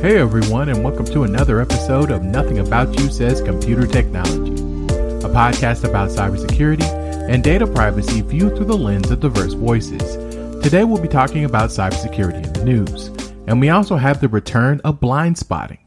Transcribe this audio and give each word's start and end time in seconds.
Hey 0.00 0.18
everyone, 0.18 0.68
and 0.68 0.84
welcome 0.84 1.06
to 1.06 1.24
another 1.24 1.58
episode 1.58 2.10
of 2.10 2.22
Nothing 2.22 2.58
About 2.58 3.00
You 3.00 3.10
Says 3.10 3.40
Computer 3.40 3.86
Technology, 3.86 4.52
a 4.52 5.28
podcast 5.30 5.88
about 5.88 6.10
cybersecurity 6.10 6.84
and 7.30 7.42
data 7.42 7.66
privacy 7.66 8.20
viewed 8.20 8.54
through 8.54 8.66
the 8.66 8.76
lens 8.76 9.10
of 9.10 9.20
diverse 9.20 9.54
voices. 9.54 10.16
Today 10.62 10.84
we'll 10.84 11.00
be 11.00 11.08
talking 11.08 11.46
about 11.46 11.70
cybersecurity 11.70 12.44
in 12.44 12.52
the 12.52 12.64
news, 12.64 13.06
and 13.46 13.58
we 13.58 13.70
also 13.70 13.96
have 13.96 14.20
the 14.20 14.28
return 14.28 14.82
of 14.84 15.00
blind 15.00 15.38
spotting 15.38 15.80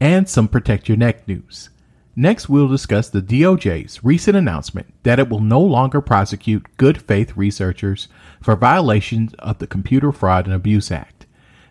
and 0.00 0.28
some 0.28 0.46
protect 0.46 0.88
your 0.88 0.96
neck 0.96 1.26
news. 1.26 1.70
Next, 2.14 2.48
we'll 2.48 2.68
discuss 2.68 3.08
the 3.10 3.20
DOJ's 3.20 4.04
recent 4.04 4.36
announcement 4.36 4.94
that 5.02 5.18
it 5.18 5.28
will 5.28 5.40
no 5.40 5.60
longer 5.60 6.00
prosecute 6.00 6.76
good 6.76 7.02
faith 7.02 7.36
researchers 7.36 8.06
for 8.40 8.54
violations 8.54 9.34
of 9.40 9.58
the 9.58 9.66
Computer 9.66 10.12
Fraud 10.12 10.46
and 10.46 10.54
Abuse 10.54 10.92
Act. 10.92 11.13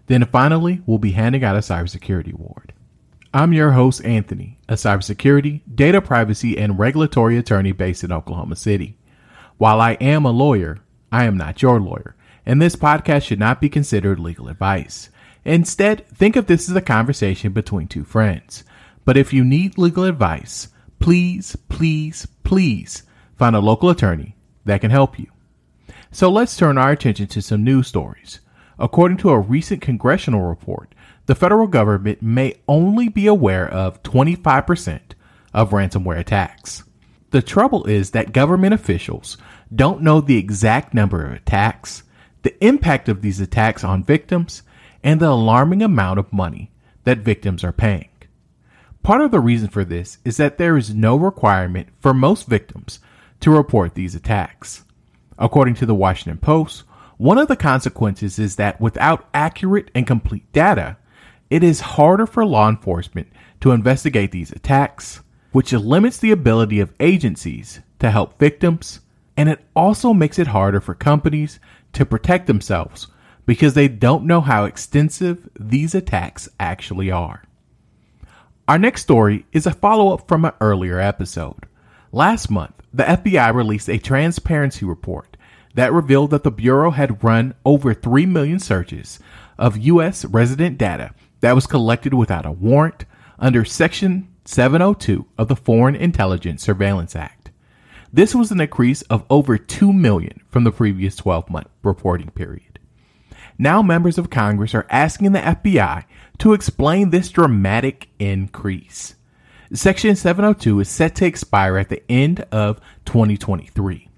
Then 0.07 0.25
finally, 0.25 0.81
we'll 0.85 0.97
be 0.97 1.11
handing 1.11 1.43
out 1.43 1.55
a 1.55 1.59
cybersecurity 1.59 2.33
award. 2.33 2.73
I'm 3.33 3.53
your 3.53 3.71
host, 3.71 4.03
Anthony, 4.05 4.59
a 4.69 4.73
cybersecurity, 4.73 5.61
data 5.73 6.01
privacy, 6.01 6.57
and 6.57 6.77
regulatory 6.77 7.37
attorney 7.37 7.71
based 7.71 8.03
in 8.03 8.11
Oklahoma 8.11 8.55
City. 8.55 8.97
While 9.57 9.81
I 9.81 9.93
am 9.93 10.25
a 10.25 10.31
lawyer, 10.31 10.79
I 11.11 11.25
am 11.25 11.37
not 11.37 11.61
your 11.61 11.79
lawyer, 11.79 12.15
and 12.45 12.61
this 12.61 12.75
podcast 12.75 13.23
should 13.23 13.39
not 13.39 13.61
be 13.61 13.69
considered 13.69 14.19
legal 14.19 14.49
advice. 14.49 15.09
Instead, 15.45 16.07
think 16.09 16.35
of 16.35 16.47
this 16.47 16.69
as 16.69 16.75
a 16.75 16.81
conversation 16.81 17.53
between 17.53 17.87
two 17.87 18.03
friends. 18.03 18.63
But 19.05 19.17
if 19.17 19.33
you 19.33 19.43
need 19.43 19.77
legal 19.77 20.03
advice, 20.03 20.69
please, 20.99 21.55
please, 21.69 22.27
please 22.43 23.03
find 23.35 23.55
a 23.55 23.59
local 23.59 23.89
attorney 23.89 24.35
that 24.65 24.81
can 24.81 24.91
help 24.91 25.19
you. 25.19 25.27
So 26.11 26.29
let's 26.29 26.55
turn 26.55 26.77
our 26.77 26.91
attention 26.91 27.27
to 27.27 27.41
some 27.41 27.63
news 27.63 27.87
stories. 27.87 28.39
According 28.79 29.17
to 29.17 29.29
a 29.29 29.39
recent 29.39 29.81
congressional 29.81 30.41
report, 30.41 30.93
the 31.25 31.35
federal 31.35 31.67
government 31.67 32.21
may 32.21 32.55
only 32.67 33.07
be 33.07 33.27
aware 33.27 33.67
of 33.67 34.03
25% 34.03 34.99
of 35.53 35.69
ransomware 35.69 36.19
attacks. 36.19 36.83
The 37.31 37.41
trouble 37.41 37.85
is 37.85 38.11
that 38.11 38.33
government 38.33 38.73
officials 38.73 39.37
don't 39.73 40.01
know 40.01 40.21
the 40.21 40.37
exact 40.37 40.93
number 40.93 41.25
of 41.25 41.33
attacks, 41.33 42.03
the 42.43 42.63
impact 42.63 43.09
of 43.09 43.21
these 43.21 43.39
attacks 43.39 43.83
on 43.83 44.03
victims, 44.03 44.63
and 45.03 45.19
the 45.19 45.29
alarming 45.29 45.81
amount 45.81 46.19
of 46.19 46.31
money 46.33 46.71
that 47.03 47.19
victims 47.19 47.63
are 47.63 47.71
paying. 47.71 48.09
Part 49.01 49.21
of 49.21 49.31
the 49.31 49.39
reason 49.39 49.67
for 49.67 49.83
this 49.83 50.17
is 50.23 50.37
that 50.37 50.57
there 50.57 50.77
is 50.77 50.95
no 50.95 51.15
requirement 51.15 51.89
for 51.99 52.13
most 52.13 52.47
victims 52.47 52.99
to 53.41 53.51
report 53.51 53.95
these 53.95 54.15
attacks. 54.15 54.85
According 55.37 55.75
to 55.75 55.85
the 55.85 55.95
Washington 55.95 56.37
Post, 56.37 56.83
one 57.17 57.37
of 57.37 57.47
the 57.47 57.55
consequences 57.55 58.39
is 58.39 58.55
that 58.55 58.81
without 58.81 59.27
accurate 59.33 59.91
and 59.93 60.07
complete 60.07 60.51
data, 60.51 60.97
it 61.49 61.63
is 61.63 61.81
harder 61.81 62.25
for 62.25 62.45
law 62.45 62.67
enforcement 62.69 63.27
to 63.61 63.71
investigate 63.71 64.31
these 64.31 64.51
attacks, 64.51 65.21
which 65.51 65.71
limits 65.71 66.17
the 66.17 66.31
ability 66.31 66.79
of 66.79 66.93
agencies 66.99 67.81
to 67.99 68.09
help 68.09 68.39
victims, 68.39 69.01
and 69.37 69.49
it 69.49 69.63
also 69.75 70.13
makes 70.13 70.39
it 70.39 70.47
harder 70.47 70.81
for 70.81 70.95
companies 70.95 71.59
to 71.93 72.05
protect 72.05 72.47
themselves 72.47 73.07
because 73.45 73.73
they 73.73 73.87
don't 73.87 74.25
know 74.25 74.41
how 74.41 74.65
extensive 74.65 75.47
these 75.59 75.93
attacks 75.93 76.49
actually 76.59 77.11
are. 77.11 77.43
Our 78.67 78.77
next 78.77 79.01
story 79.01 79.45
is 79.51 79.65
a 79.65 79.71
follow 79.71 80.13
up 80.13 80.27
from 80.27 80.45
an 80.45 80.53
earlier 80.61 80.99
episode. 80.99 81.65
Last 82.11 82.49
month, 82.49 82.75
the 82.93 83.03
FBI 83.03 83.53
released 83.53 83.89
a 83.89 83.97
transparency 83.97 84.85
report 84.85 85.32
that 85.73 85.93
revealed 85.93 86.31
that 86.31 86.43
the 86.43 86.51
Bureau 86.51 86.91
had 86.91 87.23
run 87.23 87.53
over 87.65 87.93
3 87.93 88.25
million 88.25 88.59
searches 88.59 89.19
of 89.57 89.77
U.S. 89.77 90.25
resident 90.25 90.77
data 90.77 91.13
that 91.41 91.55
was 91.55 91.67
collected 91.67 92.13
without 92.13 92.45
a 92.45 92.51
warrant 92.51 93.05
under 93.39 93.65
Section 93.65 94.27
702 94.45 95.25
of 95.37 95.47
the 95.47 95.55
Foreign 95.55 95.95
Intelligence 95.95 96.63
Surveillance 96.63 97.15
Act. 97.15 97.51
This 98.11 98.35
was 98.35 98.51
an 98.51 98.61
increase 98.61 99.01
of 99.03 99.25
over 99.29 99.57
2 99.57 99.91
million 99.91 100.41
from 100.49 100.63
the 100.63 100.71
previous 100.71 101.15
12 101.15 101.49
month 101.49 101.67
reporting 101.81 102.29
period. 102.29 102.79
Now 103.57 103.81
members 103.81 104.17
of 104.17 104.29
Congress 104.29 104.75
are 104.75 104.87
asking 104.89 105.31
the 105.31 105.39
FBI 105.39 106.05
to 106.39 106.53
explain 106.53 107.09
this 107.09 107.29
dramatic 107.29 108.09
increase. 108.19 109.15
Section 109.73 110.15
702 110.15 110.81
is 110.81 110.89
set 110.89 111.15
to 111.15 111.25
expire 111.25 111.77
at 111.77 111.89
the 111.89 112.03
end 112.09 112.41
of 112.51 112.79
2023 113.05 114.09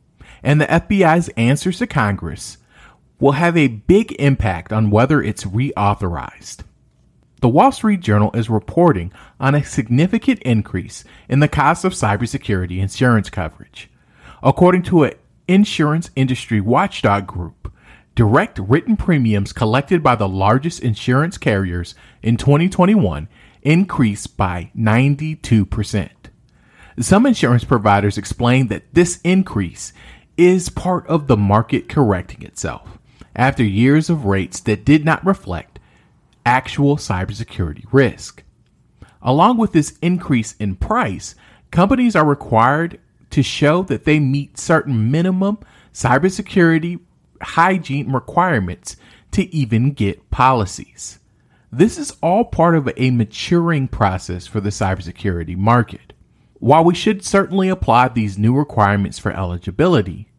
and 0.46 0.62
the 0.62 0.68
FBI's 0.68 1.28
answers 1.30 1.80
to 1.80 1.88
Congress 1.88 2.60
will 3.20 3.34
have 3.34 3.58
a 3.58 3.68
big 3.68 4.12
impact 4.20 4.72
on 4.72 4.92
whether 4.92 5.22
it's 5.22 5.44
reauthorized. 5.44 6.60
The 7.42 7.50
Wall 7.50 7.72
Street 7.72 8.00
Journal 8.00 8.32
is 8.34 8.50
reporting 8.50 9.12
on 9.40 9.56
a 9.56 9.64
significant 9.64 10.40
increase 10.44 11.04
in 11.28 11.40
the 11.40 11.48
cost 11.48 11.84
of 11.84 11.94
cybersecurity 11.94 12.80
insurance 12.80 13.30
coverage. 13.30 13.90
According 14.44 14.84
to 14.84 15.06
an 15.06 15.14
insurance 15.48 16.12
industry 16.16 16.62
watchdog 16.62 17.26
group, 17.26 17.74
direct 18.14 18.60
written 18.60 18.96
premiums 18.96 19.52
collected 19.52 20.04
by 20.04 20.16
the 20.16 20.30
largest 20.30 20.80
insurance 20.80 21.40
carriers 21.40 21.96
in 22.22 22.38
2021 22.38 23.28
increased 23.64 24.38
by 24.38 24.72
92%. 24.78 26.10
Some 27.00 27.26
insurance 27.26 27.66
providers 27.66 28.18
explain 28.18 28.68
that 28.68 28.94
this 28.94 29.20
increase 29.24 29.92
is 30.38 30.69
part 30.69 31.06
of 31.07 31.28
the 31.28 31.38
market 31.38 31.90
correcting 31.90 32.44
itself 32.44 32.97
after 33.35 33.63
years 33.63 34.09
of 34.09 34.25
rates 34.25 34.59
that 34.62 34.85
did 34.85 35.06
not 35.06 35.25
reflect 35.25 35.79
actual 36.46 36.97
cybersecurity 36.97 37.85
risk. 37.91 38.44
Along 39.22 39.57
with 39.57 39.72
this 39.72 39.97
increase 40.01 40.53
in 40.59 40.75
price, 40.75 41.35
companies 41.72 42.16
are 42.16 42.25
required 42.25 43.00
to 43.31 43.41
show 43.41 43.84
that 43.84 44.06
they 44.06 44.19
meet 44.19 44.57
certain 44.57 45.09
minimum 45.12 45.57
cybersecurity 45.94 47.00
hygiene 47.41 48.12
requirements 48.12 48.96
to 49.31 49.53
even 49.53 49.91
get 49.91 50.29
policies. 50.29 51.19
This 51.72 51.97
is 51.97 52.16
all 52.22 52.46
part 52.46 52.75
of 52.75 52.90
a 52.96 53.12
maturing 53.12 53.88
process 53.88 54.47
for 54.47 54.62
the 54.62 54.69
cybersecurity 54.69 55.57
market. 55.57 56.13
While 56.60 56.86
we 56.86 56.96
should 56.96 57.24
certainly 57.24 57.70
apply 57.70 58.08
these 58.08 58.38
new 58.38 58.56
requirements 58.56 59.20
for 59.20 59.32
eligibility, 59.32 60.30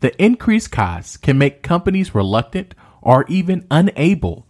the 0.00 0.20
increased 0.22 0.70
costs 0.70 1.16
can 1.16 1.38
make 1.38 1.62
companies 1.62 2.14
reluctant 2.14 2.74
or 3.02 3.24
even 3.28 3.66
unable 3.70 4.46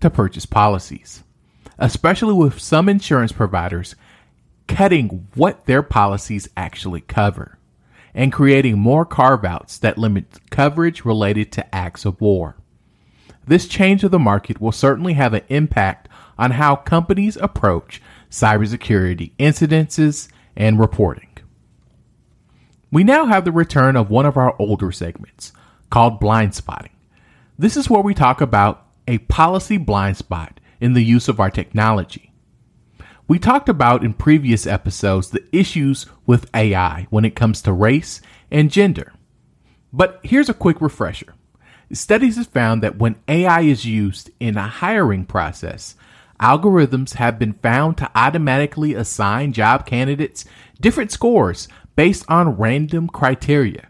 to 0.00 0.10
purchase 0.10 0.46
policies, 0.46 1.22
especially 1.78 2.34
with 2.34 2.60
some 2.60 2.88
insurance 2.88 3.32
providers 3.32 3.94
cutting 4.66 5.28
what 5.34 5.66
their 5.66 5.82
policies 5.82 6.48
actually 6.56 7.02
cover 7.02 7.58
and 8.14 8.32
creating 8.32 8.78
more 8.78 9.04
carve 9.04 9.44
outs 9.44 9.78
that 9.78 9.98
limit 9.98 10.38
coverage 10.50 11.04
related 11.04 11.52
to 11.52 11.74
acts 11.74 12.04
of 12.04 12.20
war. 12.20 12.56
This 13.46 13.68
change 13.68 14.04
of 14.04 14.10
the 14.10 14.18
market 14.18 14.60
will 14.60 14.72
certainly 14.72 15.14
have 15.14 15.34
an 15.34 15.42
impact 15.48 16.08
on 16.38 16.52
how 16.52 16.76
companies 16.76 17.36
approach 17.36 18.00
cybersecurity 18.30 19.32
incidences 19.38 20.28
and 20.56 20.78
reporting. 20.78 21.28
We 22.90 23.04
now 23.04 23.26
have 23.26 23.44
the 23.44 23.52
return 23.52 23.96
of 23.96 24.10
one 24.10 24.26
of 24.26 24.36
our 24.36 24.54
older 24.58 24.92
segments 24.92 25.52
called 25.90 26.20
blind 26.20 26.54
spotting. 26.54 26.92
This 27.58 27.76
is 27.76 27.90
where 27.90 28.02
we 28.02 28.14
talk 28.14 28.40
about 28.40 28.86
a 29.06 29.18
policy 29.18 29.76
blind 29.76 30.16
spot 30.16 30.60
in 30.80 30.92
the 30.92 31.04
use 31.04 31.28
of 31.28 31.40
our 31.40 31.50
technology. 31.50 32.32
We 33.26 33.38
talked 33.38 33.68
about 33.68 34.04
in 34.04 34.12
previous 34.12 34.66
episodes 34.66 35.30
the 35.30 35.44
issues 35.50 36.06
with 36.26 36.50
AI 36.54 37.06
when 37.10 37.24
it 37.24 37.34
comes 37.34 37.62
to 37.62 37.72
race 37.72 38.20
and 38.50 38.70
gender. 38.70 39.12
But 39.92 40.20
here's 40.22 40.48
a 40.48 40.54
quick 40.54 40.80
refresher. 40.80 41.34
Studies 41.92 42.36
have 42.36 42.48
found 42.48 42.82
that 42.82 42.98
when 42.98 43.16
AI 43.28 43.62
is 43.62 43.84
used 43.84 44.30
in 44.40 44.56
a 44.56 44.66
hiring 44.66 45.24
process, 45.24 45.96
algorithms 46.40 47.14
have 47.14 47.38
been 47.38 47.54
found 47.54 47.96
to 47.98 48.10
automatically 48.14 48.94
assign 48.94 49.52
job 49.52 49.86
candidates 49.86 50.44
different 50.80 51.10
scores 51.10 51.68
based 51.96 52.24
on 52.28 52.56
random 52.56 53.08
criteria, 53.08 53.88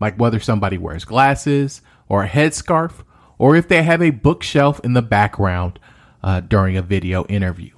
like 0.00 0.16
whether 0.16 0.40
somebody 0.40 0.78
wears 0.78 1.04
glasses 1.04 1.82
or 2.08 2.24
a 2.24 2.28
headscarf, 2.28 3.04
or 3.38 3.56
if 3.56 3.68
they 3.68 3.82
have 3.82 4.02
a 4.02 4.10
bookshelf 4.10 4.80
in 4.84 4.92
the 4.92 5.02
background 5.02 5.78
uh, 6.22 6.40
during 6.40 6.76
a 6.76 6.82
video 6.82 7.24
interview. 7.26 7.70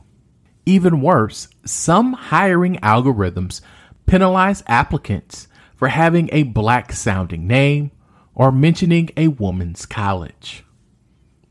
Even 0.67 1.01
worse, 1.01 1.49
some 1.65 2.13
hiring 2.13 2.77
algorithms 2.77 3.61
penalize 4.07 4.63
applicants 4.67 5.49
for 5.75 5.89
having 5.89 6.29
a 6.33 6.43
black 6.43 6.93
sounding 6.93 7.47
name 7.47 7.91
or 8.35 8.53
mentioning 8.53 9.11
a 9.17 9.29
woman's 9.29 9.87
college. 9.87 10.65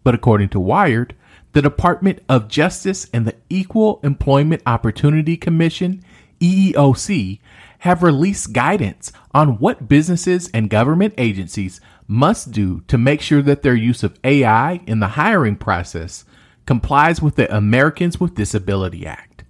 But 0.03 0.15
according 0.15 0.49
to 0.49 0.59
Wired, 0.59 1.15
the 1.57 1.61
Department 1.63 2.19
of 2.29 2.47
Justice 2.47 3.07
and 3.11 3.25
the 3.25 3.33
Equal 3.49 3.99
Employment 4.03 4.61
Opportunity 4.67 5.35
Commission, 5.35 6.03
EEOC, 6.39 7.39
have 7.79 8.03
released 8.03 8.53
guidance 8.53 9.11
on 9.33 9.57
what 9.57 9.89
businesses 9.89 10.51
and 10.53 10.69
government 10.69 11.15
agencies 11.17 11.81
must 12.07 12.51
do 12.51 12.81
to 12.81 12.95
make 12.95 13.21
sure 13.21 13.41
that 13.41 13.63
their 13.63 13.73
use 13.73 14.03
of 14.03 14.19
AI 14.23 14.81
in 14.85 14.99
the 14.99 15.07
hiring 15.07 15.55
process 15.55 16.25
complies 16.67 17.23
with 17.23 17.37
the 17.37 17.51
Americans 17.51 18.19
with 18.19 18.35
Disability 18.35 19.07
Act. 19.07 19.43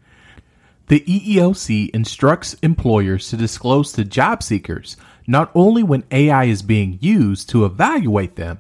The 0.88 1.02
EEOC 1.02 1.90
instructs 1.90 2.54
employers 2.64 3.28
to 3.32 3.36
disclose 3.36 3.92
to 3.92 4.06
job 4.06 4.42
seekers 4.44 4.96
not 5.28 5.52
only 5.54 5.84
when 5.84 6.06
AI 6.12 6.46
is 6.46 6.62
being 6.62 7.00
used 7.02 7.50
to 7.50 7.66
evaluate 7.66 8.38
them, 8.38 8.60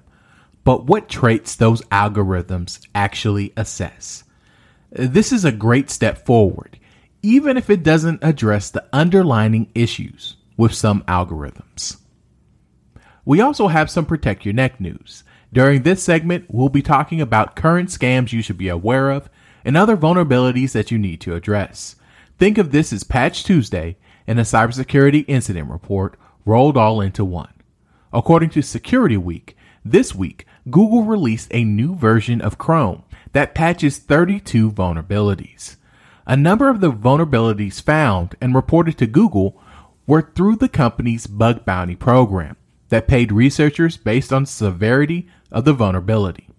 but 0.67 0.85
what 0.85 1.07
traits 1.07 1.55
those 1.55 1.81
algorithms 1.83 2.85
actually 2.93 3.53
assess. 3.55 4.25
This 4.89 5.31
is 5.31 5.45
a 5.45 5.51
great 5.53 5.89
step 5.89 6.25
forward, 6.25 6.77
even 7.21 7.55
if 7.55 7.69
it 7.69 7.83
doesn't 7.83 8.21
address 8.21 8.69
the 8.69 8.85
underlying 8.91 9.71
issues 9.73 10.35
with 10.57 10.73
some 10.73 11.03
algorithms. 11.03 12.01
We 13.23 13.39
also 13.39 13.69
have 13.69 13.89
some 13.89 14.05
Protect 14.05 14.43
Your 14.43 14.53
Neck 14.53 14.81
news. 14.81 15.23
During 15.53 15.83
this 15.83 16.03
segment, 16.03 16.47
we'll 16.49 16.67
be 16.67 16.81
talking 16.81 17.21
about 17.21 17.55
current 17.55 17.87
scams 17.87 18.33
you 18.33 18.41
should 18.41 18.57
be 18.57 18.67
aware 18.67 19.09
of 19.09 19.29
and 19.63 19.77
other 19.77 19.95
vulnerabilities 19.95 20.73
that 20.73 20.91
you 20.91 20.97
need 20.97 21.21
to 21.21 21.35
address. 21.35 21.95
Think 22.37 22.57
of 22.57 22.73
this 22.73 22.91
as 22.91 23.05
Patch 23.05 23.45
Tuesday 23.45 23.95
and 24.27 24.37
a 24.37 24.41
cybersecurity 24.43 25.23
incident 25.29 25.71
report 25.71 26.19
rolled 26.43 26.75
all 26.75 26.99
into 26.99 27.23
one. 27.23 27.53
According 28.11 28.49
to 28.49 28.61
Security 28.61 29.15
Week, 29.15 29.53
this 29.91 30.13
week, 30.13 30.45
Google 30.69 31.03
released 31.03 31.47
a 31.51 31.63
new 31.63 31.95
version 31.95 32.41
of 32.41 32.57
Chrome 32.57 33.03
that 33.31 33.55
patches 33.55 33.99
32 33.99 34.71
vulnerabilities. 34.71 35.77
A 36.25 36.35
number 36.35 36.69
of 36.69 36.81
the 36.81 36.91
vulnerabilities 36.91 37.81
found 37.81 38.35
and 38.41 38.53
reported 38.53 38.97
to 38.97 39.07
Google 39.07 39.61
were 40.05 40.31
through 40.35 40.57
the 40.57 40.67
company's 40.67 41.27
bug 41.27 41.63
bounty 41.63 41.95
program 41.95 42.57
that 42.89 43.07
paid 43.07 43.31
researchers 43.31 43.97
based 43.97 44.33
on 44.33 44.45
severity 44.45 45.27
of 45.51 45.65
the 45.65 45.73
vulnerability. 45.73 46.49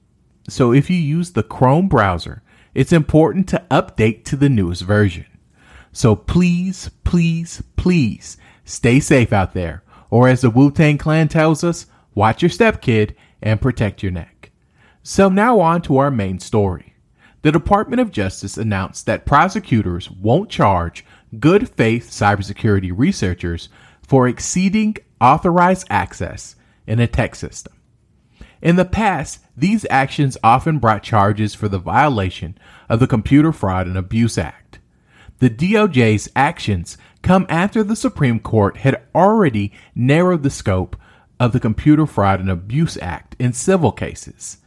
So 0.49 0.73
if 0.73 0.89
you 0.89 0.97
use 0.97 1.33
the 1.33 1.43
Chrome 1.43 1.89
browser, 1.89 2.43
it's 2.75 2.93
important 2.93 3.49
to 3.49 3.65
update 3.71 4.25
to 4.25 4.37
the 4.37 4.49
newest 4.49 4.83
version. 4.83 5.27
So 5.93 6.15
please, 6.15 6.91
please, 7.05 7.63
please 7.77 8.37
stay 8.65 9.01
safe 9.01 9.33
out 9.33 9.53
there. 9.53 9.83
Or 10.11 10.29
as 10.29 10.41
the 10.41 10.51
Wu 10.51 10.71
Tang 10.71 10.97
Clan 10.97 11.29
tells 11.29 11.63
us, 11.65 11.87
watch 12.15 12.41
your 12.43 12.51
step, 12.51 12.81
kid, 12.81 13.15
and 13.43 13.61
protect 13.61 14.03
your 14.03 14.13
neck. 14.13 14.51
So 15.03 15.29
now 15.29 15.61
on 15.61 15.83
to 15.83 15.99
our 15.99 16.11
main 16.11 16.39
story. 16.39 16.95
The 17.43 17.53
Department 17.53 18.01
of 18.01 18.11
Justice 18.11 18.57
announced 18.57 19.07
that 19.07 19.25
prosecutors 19.25 20.11
won't 20.11 20.51
charge 20.51 21.05
good 21.39 21.69
faith 21.69 22.11
cybersecurity 22.11 22.93
researchers 22.95 23.69
for 24.03 24.27
exceeding 24.27 24.97
authorized 25.21 25.87
access 25.89 26.57
in 26.87 26.99
a 26.99 27.07
tech 27.07 27.35
system. 27.35 27.75
In 28.61 28.77
the 28.77 28.85
past, 28.85 29.41
these 29.57 29.87
actions 29.89 30.37
often 30.43 30.79
brought 30.79 31.03
charges 31.03 31.55
for 31.55 31.69
the 31.69 31.79
violation 31.79 32.59
of 32.89 32.99
the 32.99 33.07
Computer 33.07 33.53
Fraud 33.53 33.87
and 33.87 33.97
Abuse 33.97 34.37
Act. 34.37 34.81
The 35.39 35.51
DOJ's 35.51 36.29
actions 36.35 36.99
come 37.23 37.47
after 37.49 37.85
the 37.85 37.95
Supreme 37.95 38.41
Court 38.41 38.79
had 38.79 39.01
already 39.15 39.73
narrowed 39.95 40.43
the 40.43 40.51
scope 40.51 40.97
of 41.41 41.53
the 41.53 41.61
Computer 41.61 42.07
Fraud 42.07 42.41
and 42.41 42.51
Abuse 42.51 42.97
Act 42.99 43.37
in 43.39 43.53
civil 43.53 43.93
cases. 43.93 44.59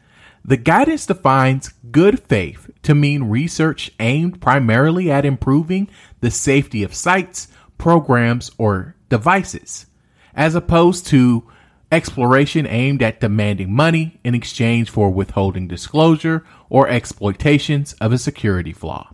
The 0.44 0.58
guidance 0.58 1.06
defines 1.06 1.74
good 1.92 2.20
faith 2.20 2.72
to 2.84 2.96
mean 2.96 3.26
research 3.26 3.92
aimed 4.00 4.42
primarily 4.42 5.12
at 5.12 5.26
improving 5.26 5.88
the 6.20 6.32
safety 6.32 6.84
of 6.84 6.96
sites, 6.96 7.48
programs, 7.78 8.50
or 8.58 8.96
devices, 9.10 9.86
as 10.34 10.56
opposed 10.56 11.06
to 11.08 11.48
exploration 11.92 12.66
aimed 12.66 13.04
at 13.04 13.20
demanding 13.20 13.74
money 13.74 14.20
in 14.24 14.34
exchange 14.34 14.90
for 14.90 15.12
withholding 15.12 15.68
disclosure 15.68 16.44
or 16.70 16.88
exploitations 16.88 17.94
of 17.94 18.12
a 18.14 18.18
security 18.18 18.72
flaw. 18.72 19.14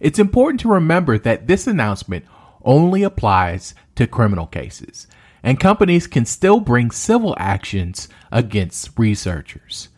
It's 0.00 0.18
important 0.18 0.60
to 0.60 0.68
remember 0.68 1.18
that 1.18 1.48
this 1.48 1.66
announcement 1.66 2.24
only 2.64 3.02
applies 3.02 3.74
to 3.96 4.06
criminal 4.06 4.46
cases 4.46 5.08
and 5.42 5.60
companies 5.60 6.06
can 6.06 6.24
still 6.24 6.60
bring 6.60 6.90
civil 6.90 7.34
actions 7.38 8.08
against 8.32 8.98
researchers. 8.98 9.88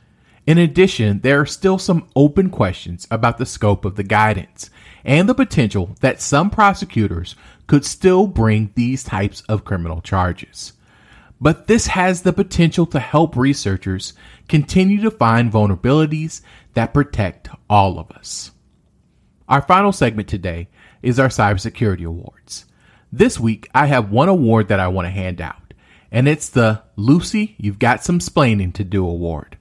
In 0.46 0.58
addition, 0.58 1.20
there 1.20 1.40
are 1.40 1.46
still 1.46 1.78
some 1.78 2.08
open 2.16 2.50
questions 2.50 3.06
about 3.10 3.38
the 3.38 3.46
scope 3.46 3.84
of 3.84 3.96
the 3.96 4.02
guidance 4.02 4.70
and 5.04 5.28
the 5.28 5.34
potential 5.34 5.94
that 6.00 6.20
some 6.20 6.50
prosecutors 6.50 7.36
could 7.66 7.84
still 7.84 8.26
bring 8.26 8.72
these 8.74 9.04
types 9.04 9.42
of 9.42 9.64
criminal 9.64 10.00
charges. 10.00 10.72
But 11.40 11.68
this 11.68 11.86
has 11.88 12.22
the 12.22 12.32
potential 12.32 12.84
to 12.86 13.00
help 13.00 13.36
researchers 13.36 14.12
continue 14.48 15.00
to 15.02 15.10
find 15.10 15.52
vulnerabilities 15.52 16.42
that 16.74 16.92
protect 16.92 17.48
all 17.68 17.98
of 17.98 18.10
us. 18.10 18.50
Our 19.48 19.62
final 19.62 19.92
segment 19.92 20.28
today 20.28 20.68
is 21.02 21.18
our 21.18 21.28
Cybersecurity 21.28 22.04
Awards. 22.04 22.66
This 23.12 23.40
week, 23.40 23.68
I 23.74 23.86
have 23.86 24.12
one 24.12 24.28
award 24.28 24.68
that 24.68 24.78
I 24.78 24.86
want 24.86 25.06
to 25.06 25.10
hand 25.10 25.40
out, 25.40 25.74
and 26.12 26.28
it's 26.28 26.48
the 26.48 26.84
Lucy, 26.94 27.56
You've 27.58 27.80
Got 27.80 28.04
Some 28.04 28.20
Splaining 28.20 28.72
to 28.74 28.84
Do 28.84 29.04
award. 29.04 29.58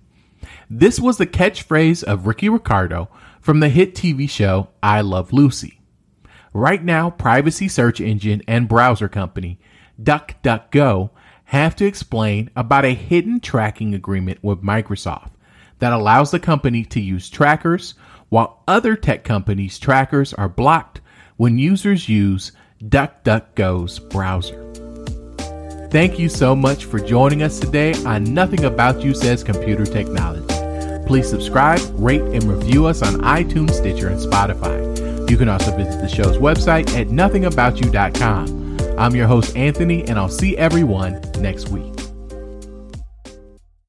This 0.69 0.99
was 0.99 1.17
the 1.17 1.25
catchphrase 1.25 2.03
of 2.03 2.27
Ricky 2.27 2.47
Ricardo 2.47 3.09
from 3.41 3.59
the 3.59 3.69
hit 3.69 3.95
TV 3.95 4.29
show 4.29 4.69
I 4.83 5.01
Love 5.01 5.33
Lucy. 5.33 5.81
Right 6.53 6.83
now, 6.83 7.09
privacy 7.09 7.67
search 7.67 7.99
engine 7.99 8.43
and 8.47 8.67
browser 8.67 9.09
company 9.09 9.59
DuckDuckGo 9.99 11.09
have 11.45 11.75
to 11.77 11.87
explain 11.87 12.51
about 12.55 12.85
a 12.85 12.93
hidden 12.93 13.39
tracking 13.39 13.95
agreement 13.95 14.43
with 14.43 14.61
Microsoft 14.61 15.31
that 15.79 15.91
allows 15.91 16.29
the 16.29 16.39
company 16.39 16.85
to 16.85 17.01
use 17.01 17.31
trackers 17.31 17.95
while 18.29 18.61
other 18.67 18.95
tech 18.95 19.23
companies' 19.23 19.79
trackers 19.79 20.35
are 20.35 20.49
blocked 20.49 21.01
when 21.37 21.57
users 21.57 22.07
use 22.07 22.51
DuckDuckGo's 22.83 23.99
browser. 23.99 24.65
Thank 25.91 26.19
you 26.19 26.29
so 26.29 26.55
much 26.55 26.85
for 26.85 26.99
joining 26.99 27.43
us 27.43 27.59
today 27.59 27.93
on 28.05 28.23
Nothing 28.23 28.63
About 28.65 29.01
You 29.01 29.13
Says 29.13 29.43
Computer 29.43 29.85
Technology. 29.85 30.45
Please 31.05 31.27
subscribe, 31.27 31.81
rate, 31.93 32.21
and 32.21 32.43
review 32.43 32.85
us 32.85 33.01
on 33.01 33.15
iTunes, 33.21 33.71
Stitcher, 33.71 34.09
and 34.09 34.19
Spotify. 34.19 35.29
You 35.29 35.37
can 35.37 35.49
also 35.49 35.75
visit 35.75 35.99
the 35.99 36.07
show's 36.07 36.37
website 36.37 36.89
at 36.95 37.07
nothingaboutyou.com. 37.07 38.97
I'm 38.99 39.15
your 39.15 39.27
host, 39.27 39.57
Anthony, 39.57 40.07
and 40.07 40.19
I'll 40.19 40.29
see 40.29 40.57
everyone 40.57 41.19
next 41.39 41.69
week. 41.69 41.98